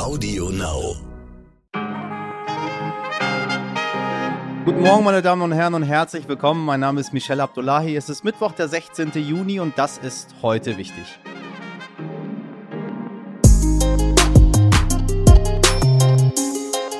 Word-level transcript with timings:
Audio 0.00 0.48
Now. 0.48 0.96
Guten 4.64 4.80
Morgen, 4.80 5.04
meine 5.04 5.20
Damen 5.20 5.42
und 5.42 5.52
Herren, 5.52 5.74
und 5.74 5.82
herzlich 5.82 6.26
willkommen. 6.26 6.64
Mein 6.64 6.80
Name 6.80 7.02
ist 7.02 7.12
Michel 7.12 7.38
Abdullahi. 7.38 7.96
Es 7.96 8.08
ist 8.08 8.24
Mittwoch, 8.24 8.52
der 8.52 8.68
16. 8.68 9.12
Juni, 9.16 9.60
und 9.60 9.76
das 9.76 9.98
ist 9.98 10.34
heute 10.40 10.78
wichtig. 10.78 11.04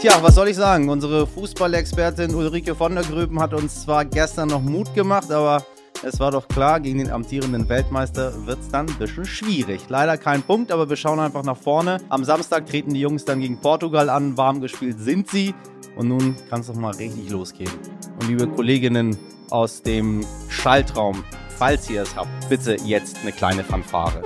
Tja, 0.03 0.19
was 0.21 0.35
soll 0.35 0.49
ich 0.49 0.57
sagen? 0.57 0.91
Unsere 0.91 1.27
Fußballexpertin 1.27 2.35
Ulrike 2.35 2.75
von 2.75 2.95
der 2.95 3.05
Gröben 3.05 3.41
hat 3.41 3.55
uns 3.55 3.83
zwar 3.83 4.05
gestern 4.05 4.51
noch 4.51 4.61
Mut 4.61 4.93
gemacht, 4.93 5.31
aber 5.33 5.65
es 6.03 6.19
war 6.19 6.31
doch 6.31 6.49
klar, 6.49 6.81
gegen 6.81 6.99
den 6.99 7.11
amtierenden 7.11 7.69
Weltmeister 7.69 8.47
wird 8.47 8.61
es 8.61 8.69
dann 8.69 8.89
ein 8.89 8.95
bisschen 8.97 9.25
schwierig. 9.25 9.83
Leider 9.89 10.17
kein 10.17 10.43
Punkt, 10.43 10.73
aber 10.73 10.89
wir 10.89 10.97
schauen 10.97 11.21
einfach 11.21 11.43
nach 11.43 11.57
vorne. 11.57 11.99
Am 12.09 12.25
Samstag 12.25 12.67
treten 12.67 12.95
die 12.95 13.01
Jungs 13.01 13.25
dann 13.25 13.41
gegen 13.41 13.59
Portugal 13.59 14.09
an. 14.09 14.37
Warm 14.37 14.61
gespielt 14.61 14.99
sind 14.99 15.29
sie. 15.29 15.55
Und 15.97 16.09
nun 16.09 16.37
kann 16.49 16.61
es 16.61 16.69
doch 16.69 16.75
mal 16.75 16.95
richtig 16.95 17.31
losgehen. 17.31 17.73
Und 18.19 18.29
liebe 18.29 18.47
Kolleginnen 18.49 19.19
aus 19.51 19.83
dem 19.83 20.25
Schaltraum, 20.49 21.25
falls 21.59 21.91
ihr 21.91 22.03
es 22.03 22.17
habt, 22.17 22.49
bitte 22.49 22.77
jetzt 22.85 23.19
eine 23.23 23.33
kleine 23.33 23.65
Fanfare. 23.65 24.23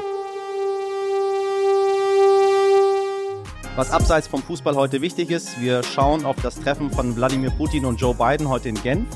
Was 3.77 3.91
abseits 3.91 4.29
vom 4.29 4.41
Fußball 4.41 4.77
heute 4.77 5.01
wichtig 5.01 5.31
ist, 5.31 5.61
wir 5.61 5.83
schauen 5.83 6.25
auf 6.25 6.37
das 6.41 6.61
Treffen 6.61 6.93
von 6.93 7.17
Wladimir 7.17 7.51
Putin 7.51 7.85
und 7.85 8.01
Joe 8.01 8.15
Biden 8.15 8.49
heute 8.49 8.69
in 8.69 8.81
Genf. 8.81 9.09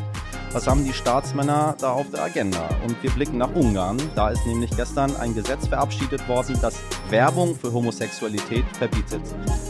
Was 0.58 0.66
haben 0.66 0.84
die 0.84 0.92
Staatsmänner 0.92 1.76
da 1.78 1.92
auf 1.92 2.10
der 2.10 2.20
Agenda? 2.20 2.68
Und 2.84 3.00
wir 3.00 3.10
blicken 3.12 3.38
nach 3.38 3.54
Ungarn. 3.54 3.96
Da 4.16 4.30
ist 4.30 4.44
nämlich 4.44 4.72
gestern 4.74 5.14
ein 5.14 5.32
Gesetz 5.32 5.68
verabschiedet 5.68 6.26
worden, 6.26 6.58
das 6.60 6.82
Werbung 7.10 7.54
für 7.54 7.72
Homosexualität 7.72 8.64
verbietet. 8.76 9.20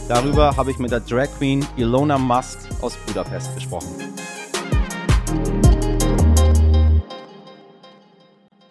Darüber 0.07 0.57
habe 0.57 0.71
ich 0.71 0.79
mit 0.79 0.89
der 0.89 1.01
Drag 1.01 1.27
Queen 1.37 1.63
Ilona 1.77 2.17
Musk 2.17 2.67
aus 2.81 2.97
Budapest 3.05 3.53
gesprochen. 3.53 3.87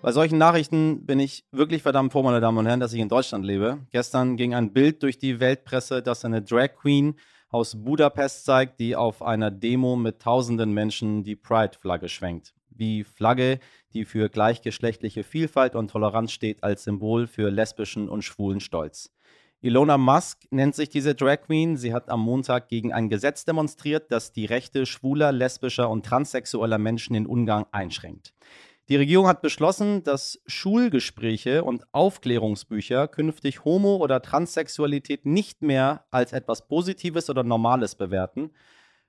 Bei 0.02 0.10
solchen 0.10 0.38
Nachrichten 0.38 1.06
bin 1.06 1.20
ich 1.20 1.44
wirklich 1.52 1.82
verdammt 1.82 2.10
froh, 2.10 2.24
meine 2.24 2.40
Damen 2.40 2.58
und 2.58 2.66
Herren, 2.66 2.80
dass 2.80 2.92
ich 2.92 3.00
in 3.00 3.08
Deutschland 3.08 3.44
lebe. 3.44 3.78
Gestern 3.92 4.36
ging 4.36 4.54
ein 4.54 4.72
Bild 4.72 5.04
durch 5.04 5.18
die 5.18 5.38
Weltpresse, 5.38 6.02
dass 6.02 6.24
eine 6.24 6.42
Drag 6.42 6.74
Queen 6.80 7.14
aus 7.50 7.82
Budapest 7.82 8.44
zeigt, 8.44 8.80
die 8.80 8.96
auf 8.96 9.22
einer 9.22 9.50
Demo 9.50 9.96
mit 9.96 10.20
tausenden 10.20 10.72
Menschen 10.72 11.24
die 11.24 11.36
Pride-Flagge 11.36 12.08
schwenkt. 12.08 12.54
Die 12.70 13.04
Flagge, 13.04 13.58
die 13.92 14.04
für 14.04 14.28
gleichgeschlechtliche 14.28 15.24
Vielfalt 15.24 15.74
und 15.74 15.90
Toleranz 15.90 16.32
steht, 16.32 16.62
als 16.62 16.84
Symbol 16.84 17.26
für 17.26 17.50
lesbischen 17.50 18.08
und 18.08 18.22
schwulen 18.22 18.60
Stolz. 18.60 19.12
Ilona 19.60 19.98
Musk 19.98 20.46
nennt 20.50 20.76
sich 20.76 20.88
diese 20.88 21.16
Drag 21.16 21.40
Queen. 21.40 21.76
Sie 21.76 21.92
hat 21.92 22.10
am 22.10 22.20
Montag 22.20 22.68
gegen 22.68 22.92
ein 22.92 23.08
Gesetz 23.08 23.44
demonstriert, 23.44 24.12
das 24.12 24.30
die 24.32 24.44
Rechte 24.44 24.86
schwuler, 24.86 25.32
lesbischer 25.32 25.90
und 25.90 26.06
transsexueller 26.06 26.78
Menschen 26.78 27.16
in 27.16 27.26
Ungarn 27.26 27.66
einschränkt. 27.72 28.34
Die 28.88 28.96
Regierung 28.96 29.26
hat 29.26 29.42
beschlossen, 29.42 30.02
dass 30.02 30.40
Schulgespräche 30.46 31.62
und 31.62 31.84
Aufklärungsbücher 31.92 33.06
künftig 33.06 33.66
Homo- 33.66 33.98
oder 33.98 34.22
Transsexualität 34.22 35.26
nicht 35.26 35.60
mehr 35.60 36.06
als 36.10 36.32
etwas 36.32 36.66
Positives 36.66 37.28
oder 37.28 37.44
Normales 37.44 37.96
bewerten. 37.96 38.50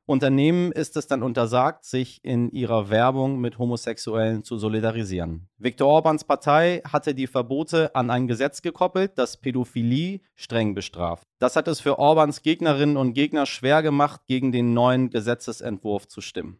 Unternehmen 0.05 0.73
ist 0.73 0.97
es 0.97 1.08
dann 1.08 1.23
untersagt, 1.23 1.86
sich 1.86 2.19
in 2.25 2.49
ihrer 2.52 2.89
Werbung 2.89 3.39
mit 3.39 3.58
Homosexuellen 3.58 4.44
zu 4.44 4.58
solidarisieren. 4.58 5.47
Viktor 5.58 5.88
Orbans 5.88 6.25
Partei 6.25 6.81
hatte 6.83 7.16
die 7.16 7.27
Verbote 7.27 7.95
an 7.95 8.09
ein 8.09 8.27
Gesetz 8.27 8.61
gekoppelt, 8.61 9.14
das 9.16 9.38
Pädophilie 9.38 10.19
streng 10.36 10.73
bestraft. 10.73 11.25
Das 11.38 11.55
hat 11.55 11.69
es 11.69 11.80
für 11.80 11.99
Orbans 11.99 12.41
Gegnerinnen 12.41 12.97
und 12.97 13.14
Gegner 13.14 13.45
schwer 13.45 13.81
gemacht, 13.81 14.21
gegen 14.25 14.52
den 14.52 14.73
neuen 14.73 15.09
Gesetzesentwurf 15.09 16.08
zu 16.08 16.19
stimmen. 16.19 16.59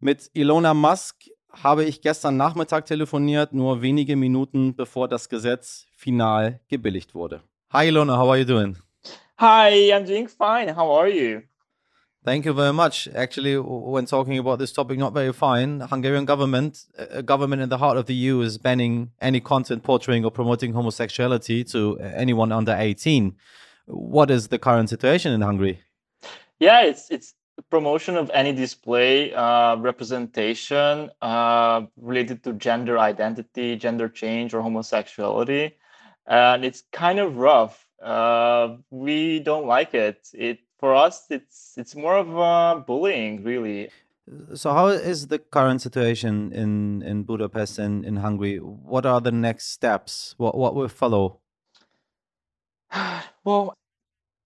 Mit 0.00 0.28
Ilona 0.34 0.74
Musk 0.74 1.30
habe 1.62 1.84
ich 1.84 2.00
gestern 2.00 2.36
Nachmittag 2.36 2.86
telefoniert, 2.86 3.52
nur 3.52 3.82
wenige 3.82 4.16
Minuten 4.16 4.74
bevor 4.74 5.08
das 5.08 5.28
Gesetz 5.28 5.86
final 5.96 6.60
gebilligt 6.68 7.14
wurde. 7.14 7.42
Hi 7.72 7.88
Ilona, 7.88 8.16
how 8.16 8.30
are 8.30 8.38
you 8.38 8.44
doing? 8.44 8.76
Hi, 9.38 9.92
I'm 9.92 10.04
doing 10.04 10.28
fine. 10.28 10.76
How 10.76 10.90
are 10.98 11.08
you? 11.08 11.42
Thank 12.24 12.46
you 12.46 12.54
very 12.54 12.72
much. 12.72 13.10
Actually, 13.14 13.58
when 13.58 14.06
talking 14.06 14.38
about 14.38 14.60
this 14.60 14.72
topic, 14.72 14.96
not 14.96 15.12
very 15.12 15.32
fine. 15.32 15.80
Hungarian 15.80 16.24
government, 16.24 16.86
a 16.96 17.22
government 17.22 17.60
in 17.60 17.68
the 17.68 17.78
heart 17.78 17.96
of 17.96 18.06
the 18.06 18.14
EU, 18.14 18.42
is 18.42 18.58
banning 18.58 19.10
any 19.20 19.40
content 19.40 19.82
portraying 19.82 20.24
or 20.24 20.30
promoting 20.30 20.72
homosexuality 20.72 21.64
to 21.72 21.98
anyone 21.98 22.52
under 22.52 22.76
18. 22.78 23.34
What 23.86 24.30
is 24.30 24.48
the 24.48 24.58
current 24.58 24.88
situation 24.88 25.32
in 25.32 25.40
Hungary? 25.40 25.80
Yeah, 26.60 26.82
it's 26.82 27.10
it's 27.10 27.34
promotion 27.70 28.16
of 28.16 28.30
any 28.34 28.52
display 28.52 29.32
uh, 29.32 29.76
representation 29.76 31.10
uh, 31.20 31.82
related 31.96 32.42
to 32.44 32.52
gender 32.54 32.98
identity, 32.98 33.76
gender 33.76 34.08
change, 34.08 34.54
or 34.54 34.62
homosexuality, 34.62 35.76
and 36.26 36.64
it's 36.64 36.82
kind 36.92 37.18
of 37.18 37.36
rough. 37.36 37.86
Uh, 38.02 38.76
we 38.90 39.40
don't 39.40 39.66
like 39.66 39.94
it. 39.94 40.28
It 40.34 40.58
for 40.78 40.94
us, 40.94 41.26
it's 41.30 41.74
it's 41.76 41.94
more 41.94 42.16
of 42.16 42.38
uh, 42.38 42.82
bullying, 42.86 43.44
really. 43.44 43.90
So, 44.54 44.72
how 44.72 44.88
is 44.88 45.28
the 45.28 45.38
current 45.38 45.82
situation 45.82 46.52
in 46.52 47.02
in 47.02 47.22
Budapest 47.24 47.78
and 47.78 48.04
in 48.04 48.16
Hungary? 48.16 48.58
What 48.58 49.06
are 49.06 49.20
the 49.20 49.32
next 49.32 49.70
steps? 49.70 50.34
What 50.38 50.56
what 50.56 50.74
will 50.74 50.88
follow? 50.88 51.38
well, 53.44 53.74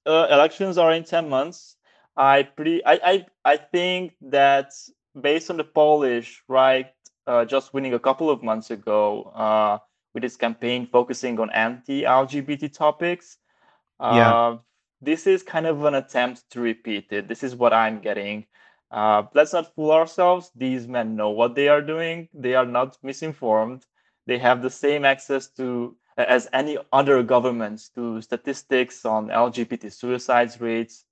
uh, 0.06 0.28
elections 0.30 0.78
are 0.78 0.92
in 0.92 1.04
ten 1.04 1.28
months 1.28 1.76
I 2.16 2.44
pretty 2.44 2.84
I 2.84 2.94
I, 3.04 3.26
I 3.44 3.56
think 3.56 4.14
that 4.22 4.72
based 5.20 5.50
on 5.50 5.56
the 5.56 5.64
Polish 5.64 6.42
right 6.48 6.92
uh, 7.26 7.44
just 7.44 7.74
winning 7.74 7.94
a 7.94 7.98
couple 7.98 8.30
of 8.30 8.42
months 8.42 8.70
ago 8.70 9.24
uh, 9.34 9.78
with 10.14 10.22
his 10.22 10.36
campaign 10.36 10.86
focusing 10.90 11.38
on 11.40 11.50
anti-LGBT 11.50 12.72
topics. 12.72 13.38
Uh, 13.98 14.12
yeah. 14.14 14.56
This 15.02 15.26
is 15.26 15.42
kind 15.42 15.66
of 15.66 15.84
an 15.84 15.94
attempt 15.94 16.48
to 16.50 16.60
repeat 16.60 17.08
it. 17.10 17.28
This 17.28 17.42
is 17.42 17.54
what 17.54 17.72
I'm 17.72 18.00
getting. 18.00 18.46
Uh, 18.90 19.24
let's 19.34 19.52
not 19.52 19.74
fool 19.74 19.90
ourselves. 19.90 20.50
These 20.54 20.86
men 20.86 21.16
know 21.16 21.30
what 21.30 21.54
they 21.54 21.68
are 21.68 21.82
doing. 21.82 22.28
They 22.32 22.54
are 22.54 22.64
not 22.64 22.96
misinformed. 23.02 23.84
They 24.26 24.38
have 24.38 24.62
the 24.62 24.70
same 24.70 25.04
access 25.04 25.48
to 25.58 25.96
as 26.16 26.48
any 26.52 26.78
other 26.92 27.22
governments 27.22 27.90
to 27.90 28.22
statistics 28.22 29.04
on 29.04 29.28
LGBT 29.28 29.92
suicides 29.92 30.60
rates, 30.60 31.04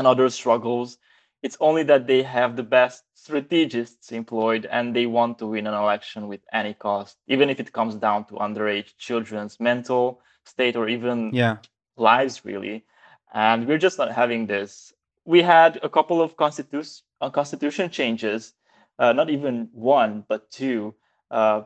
and 0.00 0.06
other 0.06 0.30
struggles. 0.30 0.96
It's 1.42 1.58
only 1.60 1.82
that 1.84 2.06
they 2.06 2.22
have 2.22 2.56
the 2.56 2.62
best 2.62 3.04
strategists 3.14 4.12
employed 4.12 4.64
and 4.64 4.96
they 4.96 5.04
want 5.04 5.38
to 5.38 5.46
win 5.46 5.66
an 5.66 5.74
election 5.74 6.26
with 6.26 6.40
any 6.52 6.72
cost, 6.72 7.18
even 7.28 7.50
if 7.50 7.60
it 7.60 7.72
comes 7.72 7.94
down 7.94 8.24
to 8.26 8.34
underage 8.34 8.96
children's 8.96 9.60
mental 9.60 10.22
state 10.46 10.74
or 10.74 10.88
even 10.88 11.32
yeah. 11.34 11.58
lives, 11.98 12.44
really. 12.46 12.84
And 13.32 13.68
we're 13.68 13.84
just 13.86 13.98
not 13.98 14.10
having 14.10 14.46
this. 14.46 14.92
We 15.26 15.42
had 15.42 15.78
a 15.82 15.88
couple 15.88 16.22
of 16.22 16.34
constitu- 16.36 17.02
uh, 17.20 17.28
constitution 17.28 17.90
changes, 17.90 18.54
uh, 18.98 19.12
not 19.12 19.28
even 19.28 19.68
one, 19.72 20.24
but 20.26 20.50
two, 20.50 20.94
uh, 21.30 21.62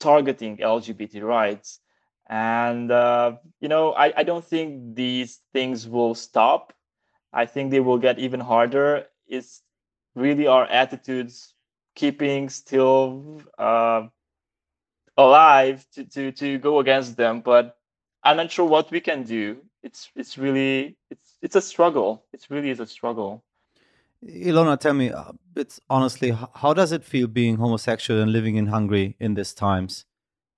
targeting 0.00 0.58
LGBT 0.58 1.22
rights. 1.22 1.78
And, 2.28 2.90
uh, 2.90 3.36
you 3.60 3.68
know, 3.68 3.92
I, 3.92 4.12
I 4.16 4.22
don't 4.24 4.44
think 4.44 4.96
these 4.96 5.40
things 5.52 5.86
will 5.86 6.14
stop 6.16 6.72
I 7.32 7.46
think 7.46 7.70
they 7.70 7.80
will 7.80 7.98
get 7.98 8.18
even 8.18 8.40
harder. 8.40 9.06
Is 9.28 9.62
really 10.14 10.46
our 10.46 10.64
attitudes 10.66 11.54
keeping 11.94 12.48
still 12.48 13.42
uh, 13.58 14.08
alive 15.16 15.86
to, 15.94 16.04
to 16.04 16.32
to 16.32 16.58
go 16.58 16.80
against 16.80 17.16
them. 17.16 17.40
But 17.40 17.76
I'm 18.22 18.36
not 18.36 18.50
sure 18.50 18.66
what 18.66 18.90
we 18.90 19.00
can 19.00 19.24
do. 19.24 19.58
It's 19.82 20.10
it's 20.14 20.38
really 20.38 20.96
it's 21.10 21.38
it's 21.42 21.56
a 21.56 21.62
struggle. 21.62 22.24
It 22.32 22.46
really 22.50 22.70
is 22.70 22.80
a 22.80 22.86
struggle. 22.86 23.44
Ilona, 24.24 24.78
tell 24.78 24.94
me, 24.94 25.10
uh, 25.10 25.32
it's 25.56 25.80
honestly, 25.90 26.30
how 26.54 26.72
does 26.72 26.92
it 26.92 27.02
feel 27.04 27.26
being 27.26 27.56
homosexual 27.56 28.20
and 28.20 28.32
living 28.32 28.54
in 28.54 28.68
Hungary 28.68 29.16
in 29.18 29.34
these 29.34 29.52
times? 29.52 30.04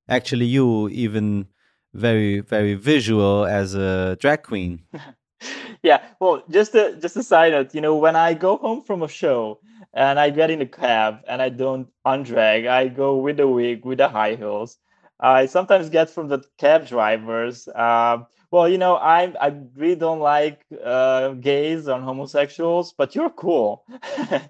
Actually, 0.06 0.44
you 0.44 0.90
even 0.90 1.46
very 1.94 2.40
very 2.40 2.75
visual 2.75 3.46
as 3.46 3.75
a 3.75 4.16
drag 4.20 4.43
queen. 4.43 4.82
yeah 5.88 6.02
well 6.20 6.42
just 6.50 6.75
a 6.75 6.96
just 7.00 7.16
a 7.16 7.22
side 7.22 7.52
note 7.52 7.75
you 7.75 7.81
know 7.81 7.96
when 7.96 8.16
i 8.16 8.34
go 8.34 8.56
home 8.56 8.82
from 8.82 9.02
a 9.02 9.08
show 9.08 9.60
and 9.92 10.19
i 10.19 10.31
get 10.31 10.50
in 10.50 10.62
a 10.62 10.66
cab 10.66 11.20
and 11.28 11.42
i 11.42 11.48
don't 11.48 11.88
undrag 12.06 12.66
i 12.66 12.88
go 12.88 13.16
with 13.16 13.38
a 13.38 13.46
wig 13.46 13.84
with 13.84 13.98
the 13.98 14.08
high 14.08 14.34
heels. 14.34 14.78
I 15.20 15.46
sometimes 15.46 15.90
get 15.90 16.10
from 16.10 16.28
the 16.28 16.40
cab 16.58 16.88
drivers 16.88 17.69
uh, 17.69 18.19
well 18.50 18.69
you 18.69 18.78
know 18.78 18.96
i 18.96 19.32
i 19.40 19.54
really 19.76 19.94
don't 19.94 20.20
like 20.20 20.64
uh, 20.84 21.28
gays 21.34 21.86
and 21.86 22.02
homosexuals 22.02 22.92
but 22.92 23.14
you're 23.14 23.31
cool. 23.31 23.84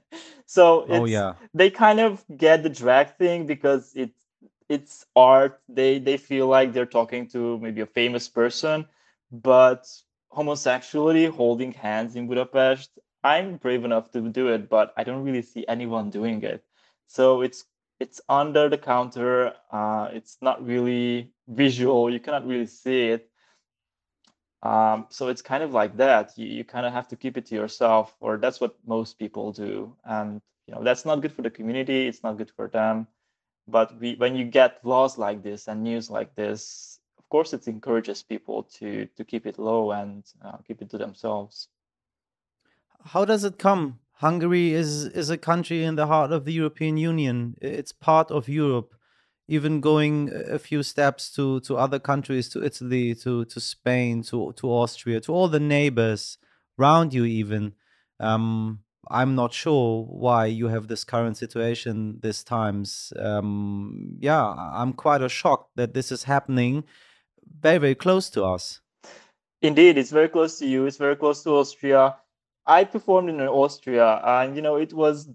So 0.47 0.87
oh 0.89 1.05
yeah. 1.07 1.35
they 1.55 1.71
kind 1.71 2.01
of 2.01 2.25
get 2.37 2.63
the 2.63 2.69
drag 2.69 3.17
thing 3.17 3.47
because 3.47 3.93
it's 3.97 4.21
it's 4.69 5.07
art. 5.17 5.61
They 5.69 5.99
they 5.99 6.17
feel 6.17 6.47
like 6.49 6.73
they're 6.73 6.87
talking 6.99 7.29
to 7.29 7.59
maybe 7.59 7.81
a 7.81 7.87
famous 7.87 8.29
person 8.29 8.87
but 9.33 9.87
homosexuality 10.35 11.27
holding 11.27 11.73
hands 11.73 12.17
in 12.17 12.27
Budapest. 12.27 12.99
I'm 13.23 13.57
brave 13.57 13.85
enough 13.85 14.11
to 14.13 14.21
do 14.21 14.49
it, 14.49 14.69
but 14.69 14.93
I 14.97 15.05
don't 15.05 15.25
really 15.25 15.43
see 15.43 15.65
anyone 15.69 16.11
doing 16.11 16.43
it. 16.43 16.65
So 17.07 17.43
it's 17.43 17.65
it's 18.01 18.21
under 18.29 18.69
the 18.69 18.79
counter. 18.79 19.55
Uh, 19.71 20.09
it's 20.13 20.37
not 20.43 20.65
really 20.65 21.31
visual. 21.49 22.11
You 22.11 22.21
cannot 22.21 22.47
really 22.47 22.67
see 22.67 23.11
it. 23.15 23.31
Um, 24.63 25.07
so 25.11 25.29
it's 25.29 25.43
kind 25.43 25.63
of 25.63 25.73
like 25.73 25.97
that. 25.99 26.33
You, 26.37 26.47
you 26.47 26.65
kind 26.65 26.87
of 26.87 26.93
have 26.93 27.09
to 27.09 27.17
keep 27.17 27.37
it 27.37 27.47
to 27.47 27.55
yourself, 27.55 28.17
or 28.21 28.37
that's 28.37 28.61
what 28.61 28.77
most 28.87 29.19
people 29.19 29.53
do. 29.53 29.97
And 30.05 30.41
you 30.67 30.75
know 30.75 30.83
that's 30.83 31.05
not 31.05 31.21
good 31.23 31.33
for 31.33 31.43
the 31.43 31.51
community. 31.51 32.09
It's 32.09 32.23
not 32.23 32.37
good 32.37 32.51
for 32.51 32.69
them. 32.69 33.07
But 33.69 33.99
we, 34.01 34.17
when 34.17 34.37
you 34.37 34.45
get 34.45 34.85
laws 34.85 35.17
like 35.17 35.43
this 35.43 35.69
and 35.69 35.83
news 35.83 36.11
like 36.11 36.35
this, 36.35 36.94
course, 37.35 37.53
it 37.53 37.67
encourages 37.67 38.23
people 38.23 38.63
to 38.79 39.07
to 39.17 39.25
keep 39.25 39.45
it 39.45 39.59
low 39.59 39.91
and 39.91 40.23
uh, 40.45 40.59
keep 40.67 40.81
it 40.83 40.89
to 40.91 40.99
themselves. 40.99 41.69
How 43.13 43.25
does 43.25 43.43
it 43.43 43.59
come? 43.59 43.99
Hungary 44.27 44.73
is 44.73 44.91
is 45.21 45.31
a 45.31 45.45
country 45.51 45.83
in 45.89 45.97
the 45.97 46.07
heart 46.07 46.31
of 46.31 46.45
the 46.45 46.53
European 46.53 46.97
Union. 46.97 47.57
It's 47.61 47.91
part 48.11 48.31
of 48.31 48.49
Europe. 48.49 48.91
Even 49.49 49.81
going 49.81 50.31
a 50.59 50.61
few 50.69 50.83
steps 50.85 51.23
to 51.37 51.45
to 51.67 51.77
other 51.85 52.01
countries, 52.11 52.49
to 52.51 52.63
Italy, 52.71 53.07
to 53.25 53.45
to 53.53 53.59
Spain, 53.61 54.23
to 54.31 54.53
to 54.61 54.67
Austria, 54.83 55.21
to 55.23 55.33
all 55.37 55.49
the 55.49 55.67
neighbors 55.77 56.39
around 56.79 57.13
you, 57.17 57.25
even. 57.25 57.75
Um, 58.21 58.79
I'm 59.21 59.35
not 59.35 59.53
sure 59.53 60.05
why 60.25 60.47
you 60.47 60.69
have 60.75 60.87
this 60.87 61.05
current 61.05 61.37
situation 61.37 62.21
this 62.23 62.45
times. 62.45 63.13
Um, 63.19 64.17
yeah, 64.21 64.45
I'm 64.81 64.93
quite 64.93 65.31
shocked 65.31 65.71
that 65.77 65.95
this 65.95 66.13
is 66.13 66.25
happening 66.25 66.85
very, 67.61 67.79
very 67.79 67.95
close 67.95 68.31
to 68.31 68.45
us. 68.45 68.81
Indeed, 69.63 69.97
it's 69.97 70.11
very 70.11 70.29
close 70.29 70.59
to 70.59 70.67
you. 70.67 70.87
It's 70.87 70.99
very 70.99 71.17
close 71.17 71.43
to 71.45 71.51
Austria. 71.51 72.17
I 72.67 72.85
performed 72.85 73.31
in 73.31 73.41
Austria, 73.41 74.21
and 74.25 74.57
you 74.57 74.63
know, 74.63 74.77
it 74.77 74.93
was 74.93 75.29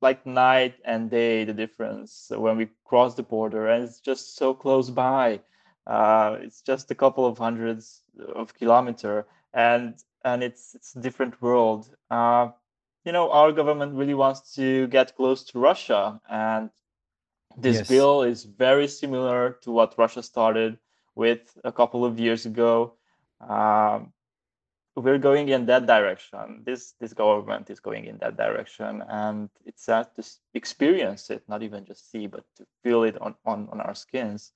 like 0.00 0.26
night 0.26 0.74
and 0.84 1.10
day 1.10 1.44
the 1.44 1.52
difference 1.52 2.30
when 2.30 2.56
we 2.56 2.68
crossed 2.84 3.16
the 3.16 3.22
border, 3.22 3.68
and 3.68 3.84
it's 3.84 4.00
just 4.00 4.36
so 4.36 4.54
close 4.54 4.90
by. 4.90 5.40
Uh, 5.86 6.38
it's 6.40 6.62
just 6.62 6.90
a 6.90 6.94
couple 6.94 7.26
of 7.26 7.38
hundreds 7.38 8.02
of 8.34 8.54
kilometer, 8.54 9.26
and 9.52 9.94
and 10.24 10.42
it's 10.42 10.74
it's 10.74 10.94
a 10.96 11.00
different 11.00 11.40
world. 11.42 11.94
Uh, 12.10 12.48
you 13.04 13.12
know, 13.12 13.30
our 13.30 13.52
government 13.52 13.94
really 13.94 14.14
wants 14.14 14.54
to 14.54 14.86
get 14.88 15.16
close 15.16 15.44
to 15.44 15.58
Russia, 15.58 16.20
and 16.30 16.70
this 17.56 17.76
yes. 17.76 17.88
bill 17.88 18.22
is 18.22 18.44
very 18.44 18.88
similar 18.88 19.58
to 19.62 19.70
what 19.70 19.98
Russia 19.98 20.22
started 20.22 20.78
with 21.14 21.56
a 21.64 21.72
couple 21.72 22.04
of 22.04 22.18
years 22.18 22.46
ago. 22.46 22.94
Um, 23.40 24.12
we're 24.96 25.18
going 25.18 25.48
in 25.48 25.66
that 25.66 25.86
direction. 25.86 26.62
This 26.64 26.94
this 27.00 27.12
government 27.12 27.68
is 27.68 27.80
going 27.80 28.04
in 28.04 28.18
that 28.18 28.36
direction, 28.36 29.02
and 29.08 29.50
it's 29.64 29.84
sad 29.84 30.14
to 30.16 30.22
experience 30.54 31.30
it, 31.30 31.42
not 31.48 31.62
even 31.62 31.84
just 31.84 32.10
see, 32.10 32.26
but 32.28 32.44
to 32.56 32.66
feel 32.82 33.02
it 33.02 33.20
on 33.20 33.34
on, 33.44 33.68
on 33.72 33.80
our 33.80 33.94
skins. 33.94 34.52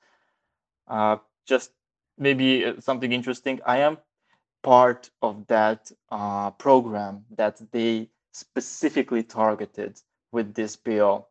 Uh, 0.87 1.17
just 1.47 1.73
maybe 2.17 2.65
uh, 2.65 2.75
something 2.81 3.13
interesting. 3.13 3.61
I 3.67 3.79
am 3.79 3.99
part 4.63 5.11
of 5.23 5.47
that 5.49 5.91
uh, 6.11 6.51
program 6.53 7.25
that 7.37 7.61
they 7.73 8.11
specifically 8.33 9.23
targeted 9.23 10.01
with 10.31 10.55
this 10.55 10.77
bill. 10.77 11.29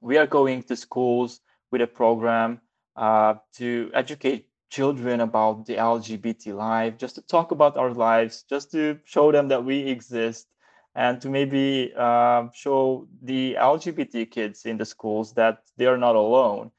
We 0.00 0.18
are 0.18 0.26
going 0.26 0.62
to 0.64 0.76
schools 0.76 1.40
with 1.72 1.80
a 1.80 1.86
program 1.86 2.60
uh, 2.94 3.34
to 3.54 3.90
educate 3.92 4.46
children 4.70 5.20
about 5.20 5.66
the 5.66 5.74
LGBT 5.76 6.54
life, 6.54 6.98
just 6.98 7.14
to 7.16 7.22
talk 7.22 7.50
about 7.50 7.76
our 7.76 7.92
lives, 7.92 8.44
just 8.48 8.70
to 8.72 8.98
show 9.04 9.32
them 9.32 9.48
that 9.48 9.64
we 9.64 9.78
exist, 9.80 10.48
and 10.94 11.20
to 11.20 11.28
maybe 11.28 11.92
uh, 11.96 12.48
show 12.54 13.06
the 13.22 13.54
LGBT 13.58 14.30
kids 14.30 14.64
in 14.66 14.78
the 14.78 14.84
schools 14.84 15.32
that 15.34 15.62
they 15.76 15.86
are 15.86 15.98
not 15.98 16.16
alone. 16.16 16.70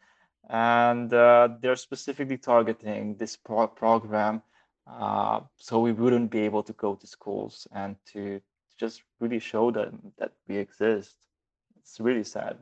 And 0.49 1.13
uh, 1.13 1.49
they're 1.61 1.75
specifically 1.75 2.37
targeting 2.37 3.15
this 3.15 3.35
pro- 3.35 3.67
program 3.67 4.41
uh, 4.87 5.41
so 5.57 5.79
we 5.79 5.91
wouldn't 5.91 6.31
be 6.31 6.39
able 6.41 6.63
to 6.63 6.73
go 6.73 6.95
to 6.95 7.07
schools 7.07 7.67
and 7.73 7.95
to 8.13 8.41
just 8.77 9.03
really 9.19 9.39
show 9.39 9.71
them 9.71 10.13
that 10.17 10.31
we 10.47 10.57
exist. 10.57 11.15
It's 11.77 11.99
really 11.99 12.23
sad 12.23 12.57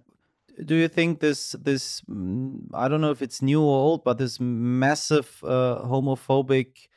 do 0.63 0.75
you 0.75 0.88
think 0.88 1.19
this 1.19 1.52
this 1.62 2.02
mm, 2.02 2.60
I 2.74 2.88
don't 2.88 3.02
know 3.02 3.12
if 3.12 3.22
it's 3.22 3.42
new 3.42 3.62
or 3.62 3.78
old, 3.78 4.04
but 4.04 4.18
this 4.18 4.40
massive 4.40 5.42
uh, 5.44 5.81
homophobic 5.84 6.88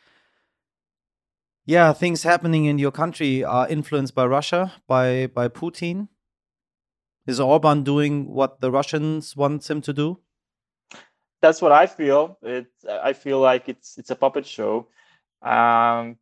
yeah 1.66 1.92
things 1.92 2.22
happening 2.22 2.64
in 2.64 2.78
your 2.78 2.92
country 2.92 3.44
are 3.44 3.68
influenced 3.68 4.14
by 4.14 4.26
Russia 4.26 4.72
by 4.86 5.26
by 5.28 5.48
Putin? 5.48 6.08
Is 7.26 7.40
Orban 7.40 7.82
doing 7.84 8.32
what 8.32 8.60
the 8.60 8.70
Russians 8.70 9.36
want 9.36 9.68
him 9.68 9.82
to 9.82 9.92
do? 9.92 10.18
That's 11.42 11.60
what 11.60 11.72
I 11.72 11.86
feel. 11.86 12.38
It 12.42 12.68
I 12.88 13.12
feel 13.12 13.40
like 13.40 13.68
it's 13.68 13.98
it's 13.98 14.10
a 14.10 14.16
puppet 14.16 14.46
show. 14.46 14.88
Um, 15.42 16.16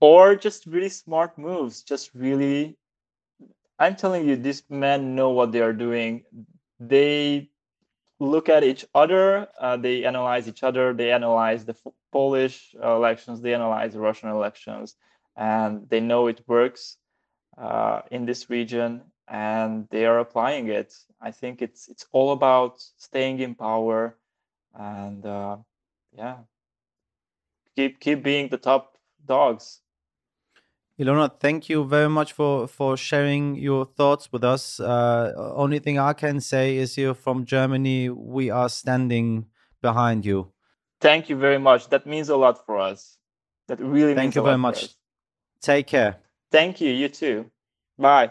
or 0.00 0.36
just 0.36 0.66
really 0.66 0.90
smart 0.90 1.38
moves, 1.38 1.82
just 1.82 2.14
really 2.14 2.76
I'm 3.78 3.96
telling 3.96 4.28
you, 4.28 4.36
these 4.36 4.62
men 4.70 5.14
know 5.14 5.30
what 5.30 5.52
they 5.52 5.60
are 5.60 5.72
doing. 5.72 6.24
They 6.78 7.50
look 8.20 8.48
at 8.48 8.64
each 8.64 8.84
other, 8.94 9.48
uh, 9.60 9.76
they 9.76 10.04
analyze 10.04 10.48
each 10.48 10.62
other, 10.62 10.92
they 10.94 11.12
analyze 11.12 11.64
the 11.64 11.76
Polish 12.12 12.74
elections, 12.80 13.40
they 13.40 13.54
analyze 13.54 13.92
the 13.94 14.00
Russian 14.00 14.28
elections, 14.30 14.96
and 15.36 15.88
they 15.88 16.00
know 16.00 16.28
it 16.28 16.42
works 16.46 16.96
uh, 17.58 18.02
in 18.10 18.26
this 18.26 18.50
region, 18.50 19.02
and 19.28 19.88
they 19.90 20.06
are 20.06 20.18
applying 20.20 20.68
it. 20.68 20.94
I 21.20 21.32
think 21.32 21.62
it's 21.62 21.88
it's 21.88 22.06
all 22.12 22.32
about 22.32 22.80
staying 22.98 23.40
in 23.40 23.54
power, 23.54 24.16
and 24.74 25.24
uh, 25.26 25.56
yeah, 26.16 26.38
keep 27.76 28.00
keep 28.00 28.22
being 28.22 28.48
the 28.48 28.58
top 28.58 28.96
dogs. 29.26 29.80
Ilona, 30.96 31.28
thank 31.40 31.68
you 31.68 31.84
very 31.84 32.08
much 32.08 32.32
for 32.32 32.68
for 32.68 32.96
sharing 32.96 33.56
your 33.56 33.84
thoughts 33.84 34.30
with 34.30 34.44
us. 34.44 34.78
Uh, 34.78 35.32
only 35.56 35.80
thing 35.80 35.98
I 35.98 36.12
can 36.12 36.40
say 36.40 36.76
is 36.76 36.94
here 36.94 37.14
from 37.14 37.44
Germany, 37.44 38.10
we 38.10 38.48
are 38.50 38.68
standing 38.68 39.46
behind 39.82 40.24
you. 40.24 40.52
Thank 41.00 41.28
you 41.28 41.36
very 41.36 41.58
much. 41.58 41.88
That 41.88 42.06
means 42.06 42.28
a 42.28 42.36
lot 42.36 42.64
for 42.64 42.78
us. 42.78 43.18
That 43.66 43.80
really 43.80 44.14
thank 44.14 44.36
you 44.36 44.42
very 44.44 44.56
much. 44.56 44.94
Take 45.60 45.88
care. 45.88 46.20
Thank 46.52 46.80
you. 46.80 46.92
You 46.92 47.08
too. 47.08 47.50
Bye. 47.98 48.30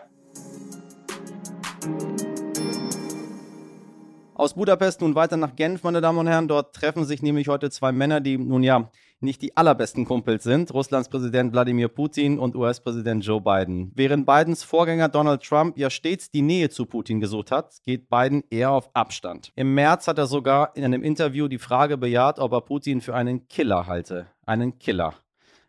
Aus 4.35 4.53
Budapest 4.53 5.01
nun 5.01 5.15
weiter 5.15 5.35
nach 5.35 5.55
Genf, 5.55 5.83
meine 5.83 5.99
Damen 5.99 6.19
und 6.19 6.27
Herren. 6.27 6.47
Dort 6.47 6.73
treffen 6.73 7.03
sich 7.03 7.21
nämlich 7.21 7.49
heute 7.49 7.69
zwei 7.69 7.91
Männer, 7.91 8.21
die 8.21 8.37
nun 8.37 8.63
ja 8.63 8.89
nicht 9.23 9.41
die 9.41 9.57
allerbesten 9.57 10.05
Kumpels 10.05 10.43
sind, 10.43 10.73
Russlands 10.73 11.09
Präsident 11.09 11.53
Wladimir 11.53 11.87
Putin 11.87 12.37
und 12.37 12.55
US-Präsident 12.55 13.25
Joe 13.25 13.41
Biden. 13.41 13.91
Während 13.95 14.25
Bidens 14.25 14.63
Vorgänger 14.63 15.09
Donald 15.09 15.41
Trump 15.43 15.77
ja 15.77 15.89
stets 15.89 16.29
die 16.29 16.41
Nähe 16.41 16.69
zu 16.69 16.85
Putin 16.85 17.19
gesucht 17.19 17.51
hat, 17.51 17.75
geht 17.83 18.09
Biden 18.09 18.43
eher 18.49 18.71
auf 18.71 18.89
Abstand. 18.93 19.51
Im 19.55 19.73
März 19.73 20.07
hat 20.07 20.17
er 20.17 20.27
sogar 20.27 20.75
in 20.75 20.83
einem 20.83 21.03
Interview 21.03 21.47
die 21.47 21.57
Frage 21.57 21.97
bejaht, 21.97 22.39
ob 22.39 22.51
er 22.53 22.61
Putin 22.61 23.01
für 23.01 23.15
einen 23.15 23.47
Killer 23.47 23.87
halte. 23.87 24.27
Einen 24.45 24.77
Killer 24.77 25.13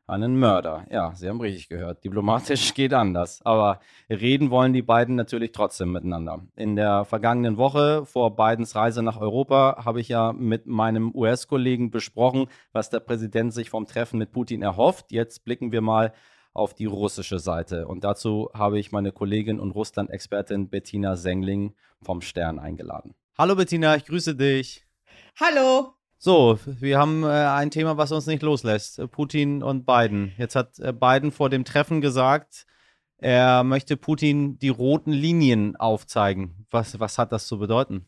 einen 0.07 0.39
Mörder. 0.39 0.87
Ja, 0.91 1.15
Sie 1.15 1.29
haben 1.29 1.41
richtig 1.41 1.69
gehört. 1.69 2.05
Diplomatisch 2.05 2.75
geht 2.75 2.93
anders. 2.93 3.41
Aber 3.45 3.81
reden 4.11 4.51
wollen 4.51 4.73
die 4.73 4.83
beiden 4.83 5.15
natürlich 5.15 5.53
trotzdem 5.53 5.93
miteinander. 5.93 6.43
In 6.57 6.77
der 6.77 7.05
vergangenen 7.05 7.57
Woche 7.57 8.05
vor 8.05 8.37
Bidens 8.37 8.75
Reise 8.75 9.03
nach 9.03 9.19
Europa 9.21 9.85
habe 9.85 10.01
ich 10.01 10.09
ja 10.09 10.33
mit 10.33 10.67
meinem 10.67 11.15
US-Kollegen 11.15 11.91
besprochen, 11.91 12.47
was 12.73 12.91
der 12.91 13.01
Präsident 13.01 13.55
sich 13.55 13.71
vom 13.71 13.87
Treffen 13.87 14.19
mit 14.19 14.33
Putin 14.33 14.63
erhofft. 14.63 15.11
Jetzt 15.11 15.45
blicken 15.45 15.73
wir 15.73 15.81
mal 15.81 16.13
auf 16.53 16.75
die 16.75 16.87
russische 16.87 17.39
Seite. 17.39 17.89
Und 17.89 18.05
dazu 18.05 18.51
habe 18.55 18.79
ich 18.79 18.93
meine 18.93 19.11
Kollegin 19.11 19.59
und 19.59 19.73
Russland-Expertin 19.73 20.69
Bettina 20.69 21.17
Sengling 21.17 21.75
vom 22.03 22.21
Stern 22.21 22.59
eingeladen. 22.59 23.15
Hallo 23.37 23.57
Bettina, 23.57 23.97
ich 23.97 24.05
grüße 24.05 24.37
dich. 24.37 24.87
Hallo. 25.41 25.95
So, 26.25 26.59
wir 26.65 26.99
haben 26.99 27.23
äh, 27.23 27.27
ein 27.27 27.71
Thema, 27.71 27.99
was 27.99 28.11
uns 28.11 28.25
nicht 28.25 28.43
loslässt. 28.43 28.99
Putin 29.11 29.63
und 29.63 29.85
Biden. 29.85 30.33
Jetzt 30.39 30.57
hat 30.57 30.79
äh, 30.79 30.91
Biden 30.91 31.33
vor 31.33 31.51
dem 31.51 31.67
Treffen 31.67 32.01
gesagt, 32.01 32.65
er 33.19 33.63
möchte 33.63 33.99
Putin 33.99 34.59
die 34.59 34.71
roten 34.71 35.13
Linien 35.13 35.77
aufzeigen. 35.77 36.67
Was, 36.71 36.99
was 36.99 37.19
hat 37.19 37.31
das 37.31 37.47
zu 37.47 37.59
bedeuten? 37.59 38.07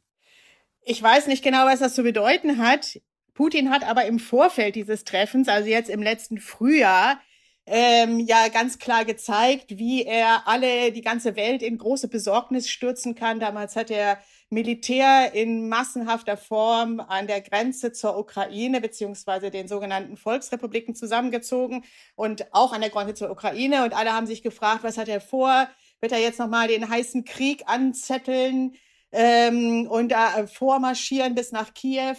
Ich 0.80 1.02
weiß 1.02 1.26
nicht 1.26 1.44
genau, 1.44 1.66
was 1.66 1.80
das 1.80 1.94
zu 1.94 2.04
bedeuten 2.04 2.56
hat. 2.56 2.98
Putin 3.34 3.68
hat 3.68 3.86
aber 3.86 4.06
im 4.06 4.18
Vorfeld 4.18 4.76
dieses 4.76 5.04
Treffens, 5.04 5.46
also 5.48 5.68
jetzt 5.68 5.90
im 5.90 6.02
letzten 6.02 6.38
Frühjahr, 6.38 7.20
ähm, 7.66 8.20
ja 8.20 8.48
ganz 8.48 8.78
klar 8.78 9.04
gezeigt, 9.04 9.78
wie 9.78 10.04
er 10.04 10.46
alle, 10.46 10.92
die 10.92 11.00
ganze 11.00 11.34
Welt 11.34 11.62
in 11.62 11.78
große 11.78 12.08
Besorgnis 12.08 12.68
stürzen 12.68 13.14
kann. 13.16 13.40
Damals 13.40 13.74
hat 13.74 13.90
er 13.90 14.18
Militär 14.48 15.34
in 15.34 15.68
massenhafter 15.68 16.36
Form 16.36 17.00
an 17.00 17.26
der 17.26 17.40
Grenze 17.40 17.92
zur 17.92 18.16
Ukraine 18.16 18.80
beziehungsweise 18.80 19.50
den 19.50 19.66
sogenannten 19.66 20.16
Volksrepubliken 20.16 20.94
zusammengezogen 20.94 21.84
und 22.14 22.54
auch 22.54 22.72
an 22.72 22.80
der 22.80 22.90
Grenze 22.90 23.14
zur 23.14 23.30
Ukraine. 23.30 23.82
Und 23.82 23.92
alle 23.96 24.12
haben 24.12 24.28
sich 24.28 24.44
gefragt, 24.44 24.84
was 24.84 24.98
hat 24.98 25.08
er 25.08 25.20
vor? 25.20 25.68
Wird 26.00 26.12
er 26.12 26.20
jetzt 26.20 26.38
nochmal 26.38 26.68
den 26.68 26.88
heißen 26.88 27.24
Krieg 27.24 27.64
anzetteln 27.66 28.76
ähm, 29.10 29.88
und 29.88 30.10
da 30.10 30.46
vormarschieren 30.46 31.34
bis 31.34 31.50
nach 31.50 31.74
Kiew? 31.74 32.16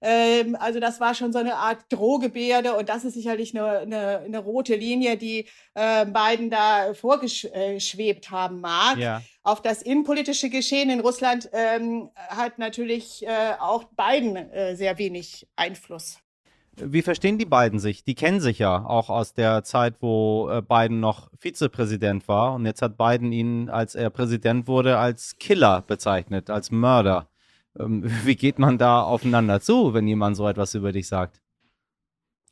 Ähm, 0.00 0.56
also 0.60 0.78
das 0.78 1.00
war 1.00 1.14
schon 1.14 1.32
so 1.32 1.38
eine 1.38 1.56
Art 1.56 1.84
Drohgebärde 1.90 2.76
und 2.76 2.88
das 2.88 3.04
ist 3.04 3.14
sicherlich 3.14 3.56
eine, 3.56 3.78
eine, 3.78 4.18
eine 4.20 4.38
rote 4.38 4.76
Linie, 4.76 5.16
die 5.16 5.46
äh, 5.74 6.06
Biden 6.06 6.50
da 6.50 6.92
vorgeschwebt 6.94 8.30
haben 8.30 8.60
mag. 8.60 8.98
Ja. 8.98 9.22
Auf 9.42 9.62
das 9.62 9.82
innenpolitische 9.82 10.50
Geschehen 10.50 10.90
in 10.90 11.00
Russland 11.00 11.48
ähm, 11.52 12.10
hat 12.28 12.58
natürlich 12.58 13.26
äh, 13.26 13.54
auch 13.58 13.84
Biden 13.84 14.36
äh, 14.36 14.76
sehr 14.76 14.98
wenig 14.98 15.46
Einfluss. 15.56 16.18
Wie 16.78 17.00
verstehen 17.00 17.38
die 17.38 17.46
beiden 17.46 17.78
sich? 17.78 18.04
Die 18.04 18.14
kennen 18.14 18.40
sich 18.40 18.58
ja 18.58 18.84
auch 18.84 19.08
aus 19.08 19.32
der 19.32 19.64
Zeit, 19.64 19.94
wo 20.00 20.50
äh, 20.50 20.60
Biden 20.60 21.00
noch 21.00 21.30
Vizepräsident 21.38 22.28
war. 22.28 22.52
Und 22.52 22.66
jetzt 22.66 22.82
hat 22.82 22.98
Biden 22.98 23.32
ihn, 23.32 23.70
als 23.70 23.94
er 23.94 24.10
Präsident 24.10 24.66
wurde, 24.66 24.98
als 24.98 25.38
Killer 25.38 25.82
bezeichnet, 25.86 26.50
als 26.50 26.70
Mörder. 26.70 27.28
Ähm, 27.78 28.02
wie 28.24 28.36
geht 28.36 28.58
man 28.58 28.78
da 28.78 29.02
aufeinander 29.02 29.60
zu, 29.60 29.94
wenn 29.94 30.06
jemand 30.06 30.36
so 30.36 30.48
etwas 30.48 30.74
über 30.74 30.92
dich 30.92 31.08
sagt? 31.08 31.40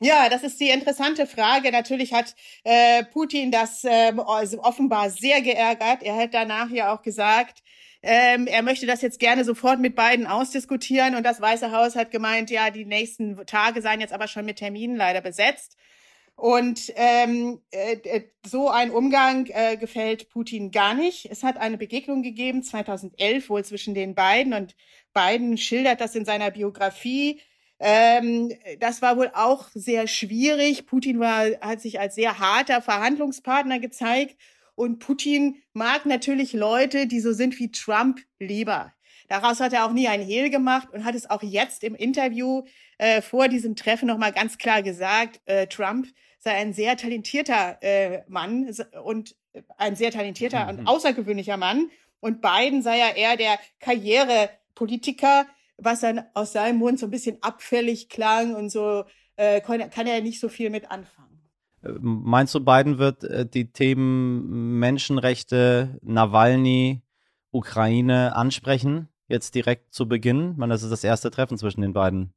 Ja, 0.01 0.27
das 0.27 0.43
ist 0.43 0.59
die 0.59 0.69
interessante 0.69 1.25
Frage. 1.25 1.71
Natürlich 1.71 2.13
hat 2.13 2.35
äh, 2.65 3.05
Putin 3.05 3.49
das 3.49 3.85
äh, 3.85 4.13
also 4.25 4.61
offenbar 4.61 5.09
sehr 5.09 5.41
geärgert. 5.41 6.03
Er 6.03 6.17
hat 6.17 6.33
danach 6.33 6.69
ja 6.69 6.93
auch 6.93 7.01
gesagt, 7.01 7.63
ähm, 8.01 8.45
er 8.45 8.61
möchte 8.61 8.85
das 8.85 9.01
jetzt 9.01 9.19
gerne 9.19 9.45
sofort 9.45 9.79
mit 9.79 9.95
beiden 9.95 10.27
ausdiskutieren. 10.27 11.15
Und 11.15 11.23
das 11.23 11.39
Weiße 11.39 11.71
Haus 11.71 11.95
hat 11.95 12.11
gemeint, 12.11 12.51
ja, 12.51 12.71
die 12.71 12.85
nächsten 12.85 13.37
Tage 13.45 13.81
seien 13.81 14.01
jetzt 14.01 14.13
aber 14.13 14.27
schon 14.27 14.45
mit 14.45 14.57
Terminen 14.57 14.97
leider 14.97 15.21
besetzt. 15.21 15.77
Und 16.35 16.91
ähm, 16.95 17.61
äh, 17.71 18.23
so 18.45 18.69
ein 18.69 18.91
Umgang 18.91 19.47
äh, 19.47 19.77
gefällt 19.77 20.29
Putin 20.29 20.71
gar 20.71 20.93
nicht. 20.93 21.27
Es 21.31 21.43
hat 21.43 21.57
eine 21.57 21.77
Begegnung 21.77 22.21
gegeben 22.21 22.61
2011 22.61 23.49
wohl 23.49 23.63
zwischen 23.63 23.93
den 23.93 24.13
beiden 24.13 24.53
und 24.53 24.75
Biden 25.15 25.57
schildert 25.57 26.01
das 26.01 26.13
in 26.13 26.25
seiner 26.25 26.51
Biografie. 26.51 27.41
Ähm, 27.79 28.53
das 28.79 29.01
war 29.01 29.17
wohl 29.17 29.31
auch 29.33 29.69
sehr 29.73 30.07
schwierig. 30.07 30.85
Putin 30.85 31.19
war, 31.19 31.45
hat 31.61 31.81
sich 31.81 31.99
als 31.99 32.13
sehr 32.13 32.37
harter 32.37 32.81
Verhandlungspartner 32.81 33.79
gezeigt 33.79 34.37
und 34.75 34.99
Putin 34.99 35.63
mag 35.73 36.05
natürlich 36.05 36.53
Leute, 36.53 37.07
die 37.07 37.21
so 37.21 37.31
sind 37.31 37.57
wie 37.59 37.71
Trump 37.71 38.19
lieber. 38.39 38.93
Daraus 39.27 39.59
hat 39.59 39.73
er 39.73 39.85
auch 39.85 39.91
nie 39.91 40.07
ein 40.07 40.21
Hehl 40.21 40.49
gemacht 40.49 40.89
und 40.91 41.03
hat 41.03 41.15
es 41.15 41.29
auch 41.29 41.41
jetzt 41.41 41.83
im 41.83 41.95
Interview 41.95 42.63
äh, 42.97 43.21
vor 43.21 43.47
diesem 43.47 43.75
Treffen 43.75 44.07
nochmal 44.07 44.33
ganz 44.33 44.57
klar 44.57 44.83
gesagt, 44.83 45.41
äh, 45.45 45.65
Trump 45.67 46.07
sei 46.39 46.51
ein 46.51 46.73
sehr 46.73 46.95
talentierter 46.95 47.81
äh, 47.81 48.21
Mann 48.27 48.69
und 49.03 49.35
ein 49.77 49.95
sehr 49.95 50.11
talentierter 50.11 50.71
mhm. 50.71 50.79
und 50.79 50.87
außergewöhnlicher 50.87 51.57
Mann. 51.57 51.89
Und 52.19 52.41
Biden 52.41 52.81
sei 52.81 52.99
ja 52.99 53.09
eher 53.15 53.37
der 53.37 53.57
Karrierepolitiker, 54.75 55.45
was 55.77 56.01
dann 56.01 56.23
aus 56.33 56.53
seinem 56.53 56.77
Mund 56.77 56.99
so 56.99 57.07
ein 57.07 57.11
bisschen 57.11 57.37
abfällig 57.41 58.09
klang 58.09 58.55
und 58.55 58.69
so 58.69 59.05
äh, 59.35 59.61
kann, 59.61 59.89
kann 59.89 60.07
er 60.07 60.21
nicht 60.21 60.39
so 60.39 60.49
viel 60.49 60.69
mit 60.69 60.91
anfangen. 60.91 61.41
Äh, 61.83 61.89
meinst 61.99 62.53
du, 62.55 62.59
Biden 62.63 62.97
wird 62.97 63.23
äh, 63.23 63.45
die 63.45 63.71
Themen 63.71 64.79
Menschenrechte, 64.79 65.99
Nawalny, 66.01 67.01
Ukraine 67.51 68.35
ansprechen, 68.35 69.09
jetzt 69.27 69.55
direkt 69.55 69.93
zu 69.93 70.07
Beginn? 70.07 70.51
Ich 70.51 70.57
meine, 70.57 70.73
das 70.73 70.83
ist 70.83 70.91
das 70.91 71.03
erste 71.03 71.31
Treffen 71.31 71.57
zwischen 71.57 71.81
den 71.81 71.93
beiden. 71.93 72.33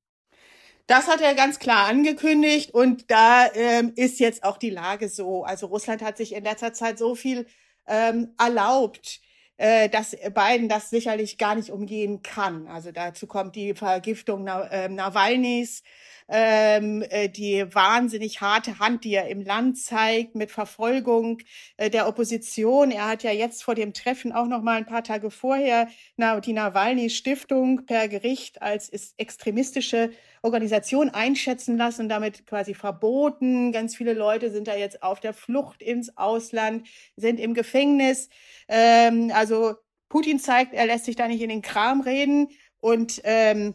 Das 0.87 1.07
hat 1.07 1.21
er 1.21 1.35
ganz 1.35 1.59
klar 1.59 1.87
angekündigt 1.87 2.73
und 2.73 3.11
da 3.11 3.47
ähm, 3.53 3.93
ist 3.95 4.21
jetzt 4.21 4.43
auch 4.43 4.57
die 4.57 4.71
Lage 4.71 5.11
so. 5.11 5.45
Also 5.45 5.67
Russland 5.67 6.03
hat 6.03 6.17
sich 6.17 6.35
in 6.35 6.45
letzter 6.45 6.73
Zeit 6.73 6.99
so 6.99 7.15
viel 7.15 7.47
ähm, 7.87 8.33
erlaubt, 8.39 9.21
äh, 9.59 9.89
dass 9.89 10.13
Biden 10.13 10.69
das 10.69 10.89
sicherlich 10.89 11.37
gar 11.37 11.55
nicht 11.55 11.71
umgehen 11.71 12.23
kann. 12.23 12.67
Also 12.69 12.93
dazu 12.93 13.27
kommt 13.27 13.57
die 13.57 13.75
Vergiftung 13.75 14.47
äh, 14.47 14.89
Nawalnys, 14.89 15.83
ähm, 16.29 17.03
äh, 17.09 17.29
die 17.29 17.65
wahnsinnig 17.75 18.41
harte 18.41 18.79
Hand, 18.79 19.05
die 19.05 19.15
er 19.15 19.29
im 19.29 19.41
Land 19.41 19.79
zeigt 19.79 20.35
mit 20.35 20.51
Verfolgung 20.51 21.39
äh, 21.79 21.91
der 21.91 22.07
Opposition. 22.07 22.91
Er 22.91 23.09
hat 23.09 23.23
ja 23.23 23.33
jetzt 23.33 23.63
vor 23.63 23.75
dem 23.75 23.95
Treffen 23.95 24.33
auch 24.33 24.47
noch 24.47 24.63
mal 24.63 24.77
ein 24.77 24.87
paar 24.87 25.03
Tage 25.03 25.31
vorher 25.31 25.89
na, 26.17 26.41
die 26.41 26.53
Nawalny 26.53 27.11
Stiftung 27.11 27.87
per 27.87 28.09
Gericht 28.09 28.61
als 28.61 28.91
extremistische 29.17 30.11
Organisation 30.43 31.11
einschätzen 31.11 31.77
lassen 31.77 32.03
und 32.03 32.09
damit 32.11 32.47
quasi 32.47 32.75
verboten. 32.75 33.73
Ganz 33.73 33.97
viele 33.97 34.13
Leute 34.13 34.51
sind 34.51 34.69
da 34.69 34.77
jetzt 34.77 35.03
auf 35.03 35.21
der 35.21 35.33
Flucht 35.33 35.83
ins 35.83 36.17
Ausland, 36.17 36.87
sind 37.17 37.41
im 37.41 37.55
Gefängnis. 37.55 38.29
Ähm, 38.69 39.33
also 39.35 39.77
Putin 40.09 40.39
zeigt, 40.39 40.75
er 40.75 40.87
lässt 40.87 41.05
sich 41.05 41.17
da 41.17 41.29
nicht 41.29 41.41
in 41.41 41.49
den 41.49 41.63
Kram 41.63 42.01
reden 42.01 42.49
und 42.81 43.21
ähm, 43.25 43.75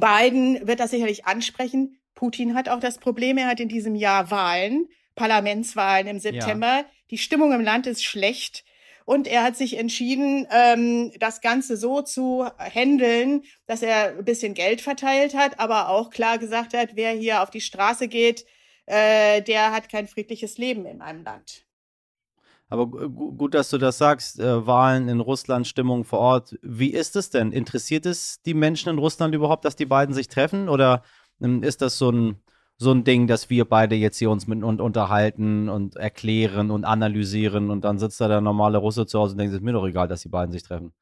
Biden 0.00 0.66
wird 0.66 0.80
das 0.80 0.90
sicherlich 0.90 1.26
ansprechen. 1.26 1.98
Putin 2.14 2.54
hat 2.54 2.68
auch 2.68 2.80
das 2.80 2.98
Problem, 2.98 3.38
er 3.38 3.48
hat 3.48 3.60
in 3.60 3.68
diesem 3.68 3.94
Jahr 3.94 4.30
Wahlen, 4.30 4.88
Parlamentswahlen 5.14 6.06
im 6.06 6.18
September. 6.18 6.66
Ja. 6.66 6.84
Die 7.10 7.18
Stimmung 7.18 7.52
im 7.52 7.60
Land 7.60 7.86
ist 7.86 8.04
schlecht. 8.04 8.64
Und 9.04 9.26
er 9.26 9.42
hat 9.42 9.56
sich 9.56 9.76
entschieden, 9.76 10.46
ähm, 10.50 11.12
das 11.18 11.42
Ganze 11.42 11.76
so 11.76 12.00
zu 12.00 12.46
handeln, 12.58 13.42
dass 13.66 13.82
er 13.82 14.16
ein 14.16 14.24
bisschen 14.24 14.54
Geld 14.54 14.80
verteilt 14.80 15.34
hat, 15.34 15.60
aber 15.60 15.90
auch 15.90 16.08
klar 16.08 16.38
gesagt 16.38 16.72
hat, 16.72 16.90
wer 16.94 17.12
hier 17.12 17.42
auf 17.42 17.50
die 17.50 17.60
Straße 17.60 18.08
geht, 18.08 18.46
äh, 18.86 19.42
der 19.42 19.72
hat 19.72 19.90
kein 19.90 20.08
friedliches 20.08 20.56
Leben 20.56 20.86
in 20.86 21.02
einem 21.02 21.22
Land. 21.22 21.66
Aber 22.74 22.86
gut, 23.08 23.54
dass 23.54 23.70
du 23.70 23.78
das 23.78 23.98
sagst. 23.98 24.40
Äh, 24.40 24.66
Wahlen 24.66 25.08
in 25.08 25.20
Russland, 25.20 25.66
Stimmung 25.68 26.04
vor 26.04 26.18
Ort. 26.18 26.58
Wie 26.60 26.90
ist 26.90 27.14
es 27.14 27.30
denn? 27.30 27.52
Interessiert 27.52 28.04
es 28.04 28.42
die 28.42 28.54
Menschen 28.54 28.88
in 28.88 28.98
Russland 28.98 29.32
überhaupt, 29.32 29.64
dass 29.64 29.76
die 29.76 29.86
beiden 29.86 30.12
sich 30.12 30.26
treffen? 30.26 30.68
Oder 30.68 31.04
ähm, 31.40 31.62
ist 31.62 31.82
das 31.82 31.98
so 31.98 32.10
ein, 32.10 32.42
so 32.76 32.90
ein 32.90 33.04
Ding, 33.04 33.28
dass 33.28 33.48
wir 33.48 33.64
beide 33.64 33.94
jetzt 33.94 34.18
hier 34.18 34.28
uns 34.28 34.48
mit 34.48 34.64
und 34.64 34.80
unterhalten 34.80 35.68
und 35.68 35.94
erklären 35.94 36.72
und 36.72 36.84
analysieren 36.84 37.70
und 37.70 37.84
dann 37.84 37.98
sitzt 37.98 38.20
da 38.20 38.26
der 38.26 38.40
normale 38.40 38.78
Russe 38.78 39.06
zu 39.06 39.20
Hause 39.20 39.32
und 39.32 39.38
denkt, 39.38 39.52
es 39.52 39.60
ist 39.60 39.64
mir 39.64 39.72
doch 39.72 39.86
egal, 39.86 40.08
dass 40.08 40.22
die 40.22 40.28
beiden 40.28 40.50
sich 40.50 40.64
treffen? 40.64 40.92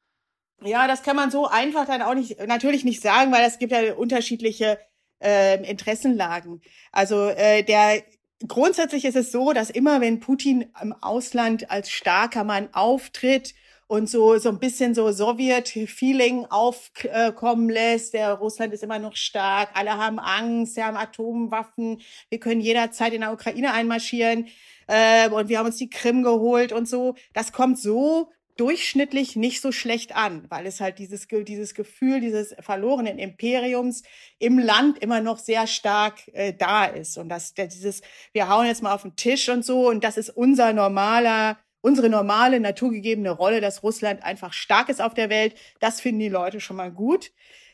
Ja, 0.61 0.87
das 0.87 1.01
kann 1.01 1.15
man 1.15 1.31
so 1.31 1.47
einfach 1.47 1.87
dann 1.87 2.03
auch 2.03 2.13
nicht, 2.13 2.39
natürlich 2.47 2.85
nicht 2.85 3.01
sagen, 3.01 3.31
weil 3.31 3.45
es 3.47 3.57
gibt 3.57 3.71
ja 3.71 3.95
unterschiedliche 3.95 4.77
äh, 5.19 5.67
Interessenlagen. 5.67 6.61
Also 6.91 7.29
äh, 7.29 7.63
der 7.63 8.03
grundsätzlich 8.47 9.05
ist 9.05 9.15
es 9.15 9.31
so, 9.31 9.53
dass 9.53 9.69
immer 9.69 10.01
wenn 10.01 10.19
Putin 10.19 10.71
im 10.81 10.93
Ausland 11.01 11.69
als 11.71 11.89
starker 11.89 12.43
Mann 12.43 12.69
auftritt 12.73 13.53
und 13.87 14.09
so, 14.09 14.37
so 14.37 14.49
ein 14.49 14.59
bisschen 14.59 14.95
so 14.95 15.11
Sowjet-Feeling 15.11 16.45
aufkommen 16.45 17.69
lässt, 17.69 18.13
der 18.13 18.33
Russland 18.33 18.73
ist 18.73 18.83
immer 18.83 18.99
noch 18.99 19.15
stark, 19.15 19.69
alle 19.73 19.97
haben 19.97 20.19
Angst, 20.19 20.75
sie 20.75 20.83
haben 20.83 20.97
Atomwaffen, 20.97 22.01
wir 22.29 22.39
können 22.39 22.61
jederzeit 22.61 23.13
in 23.13 23.21
der 23.21 23.33
Ukraine 23.33 23.73
einmarschieren 23.73 24.47
äh, 24.87 25.29
und 25.29 25.49
wir 25.49 25.59
haben 25.59 25.67
uns 25.67 25.77
die 25.77 25.89
Krim 25.89 26.23
geholt 26.23 26.71
und 26.71 26.87
so. 26.87 27.15
Das 27.33 27.51
kommt 27.51 27.79
so 27.79 28.31
durchschnittlich 28.57 29.35
nicht 29.35 29.61
so 29.61 29.71
schlecht 29.71 30.15
an, 30.15 30.45
weil 30.49 30.65
es 30.65 30.79
halt 30.79 30.99
dieses, 30.99 31.27
dieses 31.27 31.73
Gefühl 31.73 32.19
dieses 32.19 32.55
verlorenen 32.59 33.17
Imperiums 33.17 34.03
im 34.39 34.59
Land 34.59 34.99
immer 34.99 35.21
noch 35.21 35.39
sehr 35.39 35.67
stark 35.67 36.27
äh, 36.33 36.53
da 36.53 36.85
ist. 36.85 37.17
Und 37.17 37.29
das, 37.29 37.53
dieses, 37.53 38.01
wir 38.31 38.49
hauen 38.49 38.67
jetzt 38.67 38.83
mal 38.83 38.93
auf 38.93 39.01
den 39.01 39.15
Tisch 39.15 39.49
und 39.49 39.65
so, 39.65 39.89
und 39.89 40.03
das 40.03 40.17
ist 40.17 40.29
unser 40.29 40.73
normaler, 40.73 41.57
unsere 41.81 42.09
normale, 42.09 42.59
naturgegebene 42.59 43.31
Rolle, 43.31 43.59
dass 43.59 43.83
Russland 43.83 44.23
einfach 44.23 44.53
stark 44.53 44.89
ist 44.89 45.01
auf 45.01 45.13
der 45.13 45.29
Welt. 45.29 45.55
Das 45.79 45.99
finden 45.99 46.19
die 46.19 46.29
Leute 46.29 46.59
schon 46.59 46.77
mal 46.77 46.91
gut. 46.91 47.31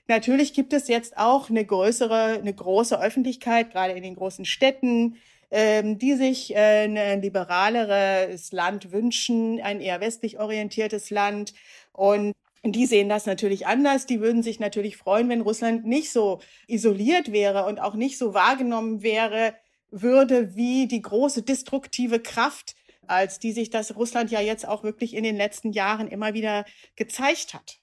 Natürlich 0.08 0.54
gibt 0.54 0.74
es 0.74 0.88
jetzt 0.88 1.18
auch 1.18 1.50
eine 1.50 1.64
größere, 1.64 2.40
eine 2.40 2.54
große 2.54 3.00
Öffentlichkeit, 3.00 3.72
gerade 3.72 3.94
in 3.94 4.02
den 4.02 4.16
großen 4.16 4.46
Städten, 4.46 5.18
die 5.52 6.14
sich 6.16 6.56
äh, 6.56 6.84
ein 6.86 7.22
liberaleres 7.22 8.52
Land 8.52 8.92
wünschen, 8.92 9.60
ein 9.62 9.82
eher 9.82 10.00
westlich 10.00 10.40
orientiertes 10.40 11.10
Land. 11.10 11.54
Und 11.92 12.36
die 12.64 12.86
sehen 12.86 13.10
das 13.10 13.26
natürlich 13.26 13.66
anders. 13.68 14.06
Die 14.06 14.20
würden 14.22 14.44
sich 14.44 14.60
natürlich 14.60 14.98
freuen, 14.98 15.30
wenn 15.30 15.42
Russland 15.42 15.86
nicht 15.86 16.12
so 16.12 16.40
isoliert 16.68 17.32
wäre 17.32 17.66
und 17.66 17.80
auch 17.80 17.96
nicht 17.96 18.18
so 18.18 18.34
wahrgenommen 18.34 19.02
wäre, 19.02 19.54
würde 19.92 20.56
wie 20.56 20.88
die 20.88 21.02
große 21.02 21.42
destruktive 21.42 22.20
Kraft, 22.20 22.76
als 23.08 23.40
die 23.40 23.54
sich 23.54 23.70
das 23.70 23.96
Russland 23.96 24.30
ja 24.30 24.42
jetzt 24.42 24.68
auch 24.68 24.84
wirklich 24.84 25.16
in 25.16 25.24
den 25.24 25.36
letzten 25.36 25.72
Jahren 25.72 26.08
immer 26.08 26.34
wieder 26.34 26.66
gezeigt 26.96 27.54
hat. 27.54 27.80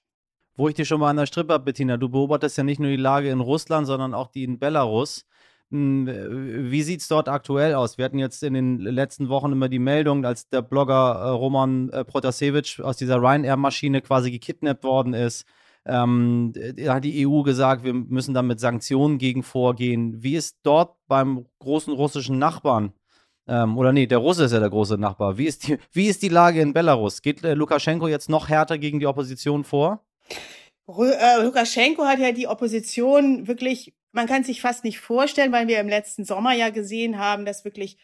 Wo 0.56 0.68
ich 0.68 0.74
dir 0.74 0.84
schon 0.84 1.00
mal 1.00 1.10
an 1.10 1.16
der 1.16 1.26
Strippe 1.26 1.52
habe, 1.52 1.64
Bettina, 1.64 1.96
du 1.96 2.08
beobachtest 2.08 2.56
ja 2.56 2.64
nicht 2.64 2.80
nur 2.80 2.90
die 2.90 2.96
Lage 2.96 3.30
in 3.30 3.40
Russland, 3.40 3.86
sondern 3.86 4.14
auch 4.14 4.28
die 4.28 4.44
in 4.44 4.58
Belarus. 4.58 5.26
Hm, 5.70 6.70
wie 6.70 6.82
sieht 6.82 7.00
es 7.00 7.08
dort 7.08 7.28
aktuell 7.28 7.74
aus? 7.74 7.98
Wir 7.98 8.04
hatten 8.04 8.18
jetzt 8.18 8.42
in 8.42 8.54
den 8.54 8.78
letzten 8.78 9.28
Wochen 9.28 9.52
immer 9.52 9.68
die 9.68 9.80
Meldung, 9.80 10.24
als 10.24 10.48
der 10.48 10.62
Blogger 10.62 11.16
äh, 11.16 11.28
Roman 11.30 11.90
äh, 11.90 12.04
Protasevich 12.04 12.80
aus 12.82 12.96
dieser 12.96 13.16
Ryanair-Maschine 13.16 14.00
quasi 14.00 14.30
gekidnappt 14.30 14.84
worden 14.84 15.12
ist. 15.12 15.44
Ähm, 15.84 16.52
da 16.54 16.94
hat 16.94 17.04
die 17.04 17.26
EU 17.26 17.42
gesagt, 17.42 17.84
wir 17.84 17.94
müssen 17.94 18.34
da 18.34 18.42
mit 18.42 18.60
Sanktionen 18.60 19.18
gegen 19.18 19.42
vorgehen. 19.42 20.22
Wie 20.22 20.36
ist 20.36 20.58
dort 20.62 20.96
beim 21.06 21.46
großen 21.60 21.92
russischen 21.92 22.38
Nachbarn? 22.38 22.92
Ähm, 23.48 23.78
oder 23.78 23.92
nee, 23.92 24.06
der 24.06 24.18
Russe 24.18 24.44
ist 24.44 24.52
ja 24.52 24.60
der 24.60 24.70
große 24.70 24.98
Nachbar. 24.98 25.38
Wie 25.38 25.46
ist 25.46 25.68
die, 25.68 25.78
wie 25.92 26.06
ist 26.06 26.22
die 26.22 26.28
Lage 26.28 26.60
in 26.60 26.72
Belarus? 26.72 27.22
Geht 27.22 27.44
äh, 27.44 27.54
Lukaschenko 27.54 28.08
jetzt 28.08 28.28
noch 28.28 28.48
härter 28.48 28.78
gegen 28.78 28.98
die 28.98 29.06
Opposition 29.06 29.62
vor? 29.64 30.04
Äh, 30.88 31.42
Lukaschenko 31.42 32.04
hat 32.04 32.18
ja 32.18 32.32
die 32.32 32.48
Opposition 32.48 33.46
wirklich, 33.46 33.94
man 34.16 34.26
kann 34.26 34.42
sich 34.42 34.62
fast 34.62 34.82
nicht 34.82 34.98
vorstellen, 34.98 35.52
weil 35.52 35.68
wir 35.68 35.78
im 35.78 35.88
letzten 35.88 36.24
Sommer 36.24 36.54
ja 36.54 36.70
gesehen 36.70 37.18
haben, 37.18 37.44
dass 37.44 37.64
wirklich 37.64 37.98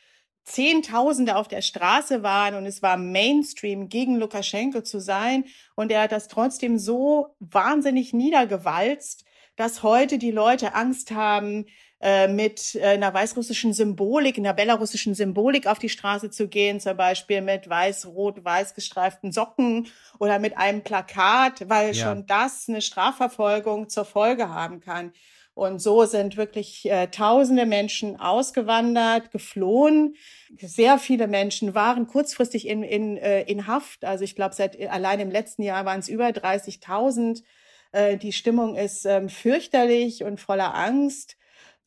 Zehntausende 0.45 1.37
auf 1.37 1.49
der 1.49 1.63
Straße 1.63 2.23
waren 2.23 2.55
und 2.55 2.67
es 2.67 2.83
war 2.83 2.97
Mainstream 2.97 3.89
gegen 3.89 4.17
Lukaschenko 4.17 4.83
zu 4.83 5.01
sein. 5.01 5.45
Und 5.75 5.91
er 5.91 6.03
hat 6.03 6.13
das 6.13 6.29
trotzdem 6.29 6.79
so 6.79 7.35
wahnsinnig 7.41 8.13
niedergewalzt, 8.13 9.25
dass 9.57 9.83
heute 9.83 10.19
die 10.19 10.31
Leute 10.33 10.75
Angst 10.75 11.13
haben, 11.13 11.67
äh, 12.01 12.27
mit 12.27 12.75
äh, 12.75 12.89
einer 12.89 13.15
weißrussischen 13.15 13.73
Symbolik, 13.73 14.37
einer 14.37 14.55
belarussischen 14.55 15.15
Symbolik 15.15 15.69
auf 15.69 15.79
die 15.79 15.89
Straße 15.89 16.31
zu 16.31 16.49
gehen, 16.49 16.81
zum 16.81 16.97
Beispiel 16.97 17.41
mit 17.41 17.69
weiß-rot-weiß 17.69 18.75
gestreiften 18.75 19.31
Socken 19.31 19.87
oder 20.19 20.41
mit 20.41 20.59
einem 20.59 20.83
Plakat, 20.83 21.69
weil 21.69 21.95
ja. 21.95 22.03
schon 22.03 22.27
das 22.27 22.69
eine 22.69 22.83
Strafverfolgung 22.83 23.89
zur 23.89 24.05
Folge 24.05 24.49
haben 24.49 24.81
kann. 24.81 25.13
Und 25.55 25.81
so 25.83 26.05
sind 26.07 26.39
wirklich 26.39 26.91
äh, 26.91 27.09
tausende 27.09 27.67
Menschen 27.67 28.19
ausgewandert, 28.19 29.33
geflohen. 29.33 30.17
Sehr 30.59 30.99
viele 30.99 31.27
Menschen 31.27 31.75
waren 31.75 32.07
kurzfristig 32.07 32.67
in, 32.67 32.83
in, 32.83 33.19
äh, 33.19 33.43
in 33.43 33.67
Haft. 33.67 34.05
Also 34.05 34.25
ich 34.25 34.35
glaube, 34.35 34.55
seit 34.55 34.81
allein 34.89 35.21
im 35.21 35.31
letzten 35.31 35.63
Jahr 35.63 35.85
waren 35.85 36.01
es 36.01 36.09
über 36.09 36.29
30.000. 36.29 37.43
Äh, 37.93 38.17
die 38.17 38.33
Stimmung 38.33 38.77
ist 38.77 39.05
ähm, 39.05 39.29
fürchterlich 39.29 40.25
und 40.25 40.41
voller 40.41 40.75
Angst. 40.75 41.37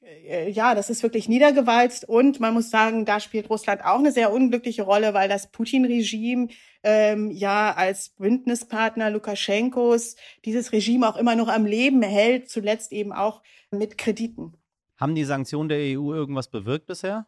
Äh, 0.05 0.50
ja, 0.51 0.75
das 0.75 0.89
ist 0.89 1.03
wirklich 1.03 1.27
niedergewalzt 1.27 2.07
und 2.07 2.39
man 2.39 2.53
muss 2.53 2.69
sagen, 2.69 3.05
da 3.05 3.19
spielt 3.19 3.50
Russland 3.50 3.83
auch 3.83 4.00
eine 4.00 4.12
sehr 4.12 4.31
unglückliche 4.31 4.83
Rolle, 4.83 5.13
weil 5.13 5.29
das 5.29 5.51
Putin-Regime 5.51 6.50
ähm, 6.83 7.31
ja 7.31 7.74
als 7.74 8.09
Bündnispartner 8.09 9.09
Lukaschenkos 9.09 10.15
dieses 10.45 10.71
Regime 10.71 11.07
auch 11.07 11.17
immer 11.17 11.35
noch 11.35 11.47
am 11.47 11.65
Leben 11.65 12.01
hält, 12.01 12.50
zuletzt 12.50 12.91
eben 12.91 13.13
auch 13.13 13.41
mit 13.71 13.97
Krediten. 13.97 14.53
Haben 14.97 15.15
die 15.15 15.25
Sanktionen 15.25 15.69
der 15.69 15.79
EU 15.79 16.13
irgendwas 16.13 16.50
bewirkt 16.50 16.85
bisher? 16.85 17.25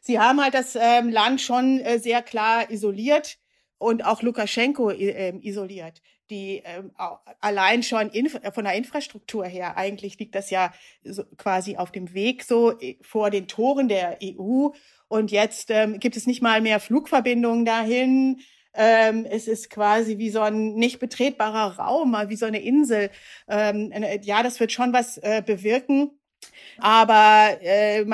Sie 0.00 0.18
haben 0.18 0.42
halt 0.42 0.54
das 0.54 0.76
ähm, 0.76 1.10
Land 1.10 1.40
schon 1.40 1.80
äh, 1.80 1.98
sehr 1.98 2.22
klar 2.22 2.70
isoliert 2.70 3.38
und 3.78 4.04
auch 4.04 4.22
Lukaschenko 4.22 4.90
äh, 4.90 5.38
isoliert 5.40 6.00
die 6.30 6.62
ähm, 6.64 6.92
allein 7.40 7.82
schon 7.82 8.10
von 8.52 8.64
der 8.64 8.74
Infrastruktur 8.74 9.46
her, 9.46 9.76
eigentlich 9.76 10.18
liegt 10.18 10.34
das 10.34 10.50
ja 10.50 10.72
so 11.04 11.24
quasi 11.36 11.76
auf 11.76 11.92
dem 11.92 12.12
Weg 12.14 12.44
so 12.44 12.78
äh, 12.80 12.96
vor 13.02 13.30
den 13.30 13.48
Toren 13.48 13.88
der 13.88 14.18
EU. 14.22 14.68
Und 15.08 15.30
jetzt 15.30 15.70
ähm, 15.70 15.98
gibt 16.00 16.16
es 16.16 16.26
nicht 16.26 16.42
mal 16.42 16.60
mehr 16.60 16.80
Flugverbindungen 16.80 17.64
dahin. 17.64 18.40
Ähm, 18.74 19.26
es 19.28 19.48
ist 19.48 19.70
quasi 19.70 20.18
wie 20.18 20.30
so 20.30 20.40
ein 20.40 20.74
nicht 20.74 20.98
betretbarer 21.00 21.78
Raum, 21.78 22.16
wie 22.28 22.36
so 22.36 22.46
eine 22.46 22.60
Insel. 22.60 23.10
Ähm, 23.48 23.92
ja, 24.22 24.42
das 24.42 24.60
wird 24.60 24.72
schon 24.72 24.92
was 24.92 25.18
äh, 25.18 25.42
bewirken. 25.44 26.12
Aber 26.78 27.58
äh, 27.60 28.04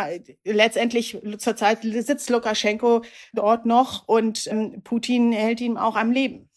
letztendlich 0.45 1.19
zurzeit 1.39 1.83
sitzt 1.83 2.31
Lukaschenko 2.31 3.03
dort 3.35 3.67
noch 3.67 4.09
und 4.09 4.47
ähm, 4.47 4.83
Putin 4.83 5.33
hält 5.33 5.61
ihn 5.61 5.77
auch 5.77 5.97
am 5.97 6.11
Leben. 6.11 6.49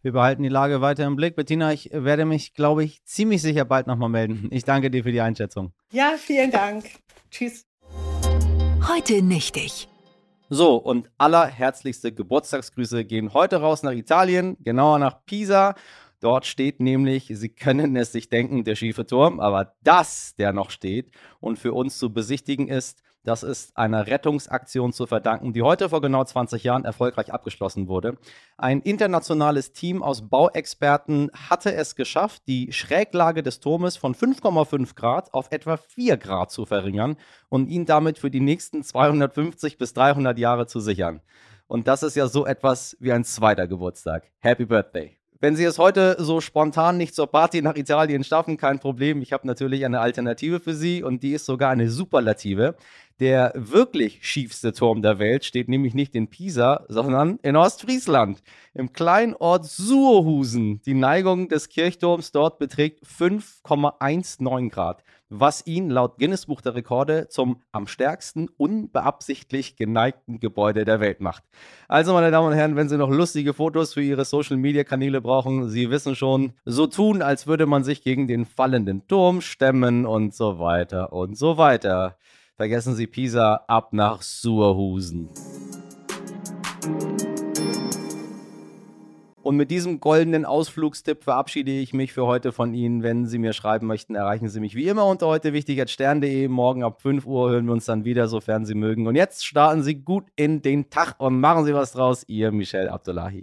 Wir 0.00 0.12
behalten 0.12 0.44
die 0.44 0.48
Lage 0.48 0.80
weiter 0.80 1.04
im 1.06 1.16
Blick. 1.16 1.34
Bettina, 1.34 1.72
ich 1.72 1.90
werde 1.92 2.24
mich, 2.24 2.54
glaube 2.54 2.84
ich, 2.84 3.04
ziemlich 3.04 3.42
sicher 3.42 3.64
bald 3.64 3.88
nochmal 3.88 4.08
melden. 4.08 4.46
Ich 4.52 4.62
danke 4.62 4.92
dir 4.92 5.02
für 5.02 5.10
die 5.10 5.20
Einschätzung. 5.20 5.72
Ja, 5.90 6.14
vielen 6.16 6.52
Dank. 6.52 6.84
Tschüss. 7.32 7.66
Heute 8.88 9.22
nichtig. 9.22 9.88
So, 10.48 10.76
und 10.76 11.10
allerherzlichste 11.18 12.12
Geburtstagsgrüße 12.12 13.04
gehen 13.04 13.34
heute 13.34 13.56
raus 13.56 13.82
nach 13.82 13.90
Italien, 13.90 14.56
genauer 14.60 15.00
nach 15.00 15.24
Pisa. 15.26 15.74
Dort 16.20 16.46
steht 16.46 16.78
nämlich, 16.78 17.32
Sie 17.34 17.48
können 17.48 17.96
es 17.96 18.12
sich 18.12 18.28
denken, 18.28 18.62
der 18.62 18.76
schiefe 18.76 19.04
Turm, 19.04 19.40
aber 19.40 19.74
das, 19.82 20.36
der 20.36 20.52
noch 20.52 20.70
steht 20.70 21.10
und 21.40 21.58
für 21.58 21.72
uns 21.72 21.98
zu 21.98 22.12
besichtigen 22.12 22.68
ist, 22.68 23.02
das 23.28 23.42
ist 23.42 23.76
einer 23.76 24.06
Rettungsaktion 24.06 24.94
zu 24.94 25.06
verdanken, 25.06 25.52
die 25.52 25.60
heute 25.60 25.90
vor 25.90 26.00
genau 26.00 26.24
20 26.24 26.64
Jahren 26.64 26.86
erfolgreich 26.86 27.30
abgeschlossen 27.30 27.86
wurde. 27.86 28.16
Ein 28.56 28.80
internationales 28.80 29.72
Team 29.72 30.02
aus 30.02 30.30
Bauexperten 30.30 31.30
hatte 31.50 31.74
es 31.74 31.94
geschafft, 31.94 32.42
die 32.46 32.72
Schräglage 32.72 33.42
des 33.42 33.60
Turmes 33.60 33.98
von 33.98 34.14
5,5 34.14 34.94
Grad 34.94 35.34
auf 35.34 35.48
etwa 35.50 35.76
4 35.76 36.16
Grad 36.16 36.50
zu 36.50 36.64
verringern 36.64 37.16
und 37.50 37.68
ihn 37.68 37.84
damit 37.84 38.18
für 38.18 38.30
die 38.30 38.40
nächsten 38.40 38.82
250 38.82 39.76
bis 39.76 39.92
300 39.92 40.38
Jahre 40.38 40.66
zu 40.66 40.80
sichern. 40.80 41.20
Und 41.66 41.86
das 41.86 42.02
ist 42.02 42.16
ja 42.16 42.28
so 42.28 42.46
etwas 42.46 42.96
wie 42.98 43.12
ein 43.12 43.24
zweiter 43.24 43.68
Geburtstag. 43.68 44.30
Happy 44.38 44.64
Birthday! 44.64 45.17
Wenn 45.40 45.54
Sie 45.54 45.62
es 45.62 45.78
heute 45.78 46.16
so 46.18 46.40
spontan 46.40 46.96
nicht 46.96 47.14
zur 47.14 47.28
Party 47.28 47.62
nach 47.62 47.76
Italien 47.76 48.24
schaffen, 48.24 48.56
kein 48.56 48.80
Problem. 48.80 49.22
Ich 49.22 49.32
habe 49.32 49.46
natürlich 49.46 49.84
eine 49.84 50.00
Alternative 50.00 50.58
für 50.58 50.74
Sie 50.74 51.04
und 51.04 51.22
die 51.22 51.30
ist 51.30 51.46
sogar 51.46 51.70
eine 51.70 51.88
Superlative. 51.90 52.74
Der 53.20 53.52
wirklich 53.54 54.18
schiefste 54.22 54.72
Turm 54.72 55.00
der 55.00 55.20
Welt 55.20 55.44
steht 55.44 55.68
nämlich 55.68 55.94
nicht 55.94 56.16
in 56.16 56.26
Pisa, 56.26 56.84
sondern 56.88 57.38
in 57.42 57.54
Ostfriesland, 57.54 58.42
im 58.74 58.92
kleinen 58.92 59.34
Ort 59.34 59.64
Suhrhusen. 59.64 60.82
Die 60.82 60.94
Neigung 60.94 61.48
des 61.48 61.68
Kirchturms 61.68 62.32
dort 62.32 62.58
beträgt 62.58 63.04
5,19 63.04 64.70
Grad, 64.70 65.04
was 65.30 65.66
ihn 65.66 65.90
laut 65.90 66.18
Guinness 66.18 66.46
Buch 66.46 66.60
der 66.60 66.74
Rekorde 66.74 67.28
zum 67.28 67.62
am 67.72 67.86
stärksten 67.86 68.48
unbeabsichtlich 68.56 69.76
geneigten 69.76 70.40
Gebäude 70.40 70.84
der 70.84 71.00
Welt 71.00 71.20
macht. 71.20 71.44
Also, 71.88 72.12
meine 72.12 72.30
Damen 72.30 72.48
und 72.48 72.54
Herren, 72.54 72.76
wenn 72.76 72.88
Sie 72.88 72.96
noch 72.96 73.10
lustige 73.10 73.54
Fotos 73.54 73.94
für 73.94 74.02
Ihre 74.02 74.24
Social-Media-Kanäle 74.24 75.20
brauchen, 75.20 75.68
Sie 75.68 75.90
wissen 75.90 76.14
schon, 76.14 76.52
so 76.64 76.86
tun, 76.86 77.22
als 77.22 77.46
würde 77.46 77.66
man 77.66 77.84
sich 77.84 78.02
gegen 78.02 78.28
den 78.28 78.44
fallenden 78.44 79.06
Turm 79.06 79.40
stemmen 79.40 80.06
und 80.06 80.34
so 80.34 80.58
weiter 80.58 81.12
und 81.12 81.36
so 81.36 81.58
weiter. 81.58 82.16
Vergessen 82.56 82.94
Sie 82.94 83.06
Pisa 83.06 83.64
ab 83.68 83.92
nach 83.92 84.22
Suhrhusen. 84.22 85.28
Und 89.48 89.56
mit 89.56 89.70
diesem 89.70 89.98
goldenen 89.98 90.44
Ausflugstipp 90.44 91.24
verabschiede 91.24 91.70
ich 91.70 91.94
mich 91.94 92.12
für 92.12 92.26
heute 92.26 92.52
von 92.52 92.74
Ihnen. 92.74 93.02
Wenn 93.02 93.24
Sie 93.24 93.38
mir 93.38 93.54
schreiben 93.54 93.86
möchten, 93.86 94.14
erreichen 94.14 94.50
Sie 94.50 94.60
mich 94.60 94.74
wie 94.74 94.86
immer 94.88 95.06
unter 95.06 95.26
heute 95.26 95.54
wichtig 95.54 95.80
at 95.80 95.88
stern.de. 95.88 96.48
Morgen 96.48 96.84
ab 96.84 97.00
5 97.00 97.24
Uhr 97.24 97.48
hören 97.48 97.64
wir 97.64 97.72
uns 97.72 97.86
dann 97.86 98.04
wieder, 98.04 98.28
sofern 98.28 98.66
Sie 98.66 98.74
mögen. 98.74 99.06
Und 99.06 99.14
jetzt 99.14 99.46
starten 99.46 99.82
Sie 99.82 99.94
gut 99.94 100.26
in 100.36 100.60
den 100.60 100.90
Tag 100.90 101.14
und 101.16 101.40
machen 101.40 101.64
Sie 101.64 101.72
was 101.72 101.92
draus. 101.92 102.24
Ihr 102.26 102.52
Michel 102.52 102.90
Abdullahi. 102.90 103.42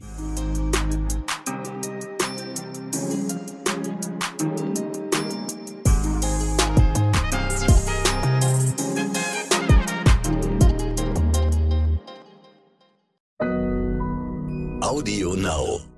Audio 14.82 15.34
Now. 15.34 15.95